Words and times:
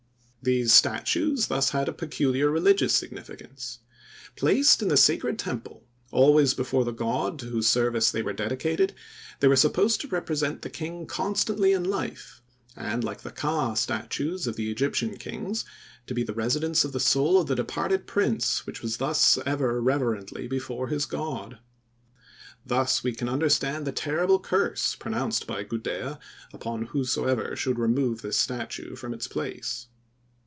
These 0.43 0.73
statues 0.73 1.49
thus 1.49 1.69
had 1.69 1.87
a 1.87 1.93
peculiar 1.93 2.49
religious 2.49 2.93
significance. 2.95 3.77
Placed 4.35 4.81
in 4.81 4.87
the 4.87 4.97
sacred 4.97 5.37
temple, 5.37 5.83
always 6.09 6.55
before 6.55 6.83
the 6.83 6.91
god 6.91 7.37
to 7.37 7.45
whose 7.45 7.67
service 7.67 8.09
they 8.09 8.23
were 8.23 8.33
dedicated, 8.33 8.95
they 9.39 9.47
were 9.47 9.55
supposed 9.55 10.01
to 10.01 10.07
represent 10.07 10.63
the 10.63 10.69
king 10.71 11.05
constantly 11.05 11.73
in 11.73 11.83
life, 11.83 12.41
and 12.75 13.03
like 13.03 13.21
the 13.21 13.29
"Ka" 13.29 13.75
statues 13.75 14.47
of 14.47 14.55
the 14.55 14.71
Egyptian 14.71 15.15
kings, 15.15 15.63
to 16.07 16.15
be 16.15 16.23
the 16.23 16.33
residence 16.33 16.83
of 16.83 16.91
the 16.91 16.99
soul 16.99 17.39
of 17.39 17.45
the 17.45 17.53
departed 17.55 18.07
prince 18.07 18.65
which 18.65 18.81
was 18.81 18.97
thus 18.97 19.37
ever 19.45 19.79
reverently 19.79 20.47
before 20.47 20.87
his 20.87 21.05
god. 21.05 21.59
Thus 22.65 23.03
we 23.03 23.13
can 23.13 23.29
understand 23.29 23.85
the 23.85 23.91
terrible 23.91 24.39
curse 24.39 24.95
pronounced 24.95 25.45
by 25.45 25.61
Gudea 25.63 26.17
upon 26.51 26.85
whosoever 26.87 27.55
should 27.55 27.77
remove 27.77 28.23
this 28.23 28.37
statue 28.37 28.95
from 28.95 29.13
its 29.13 29.27
place. 29.27 29.85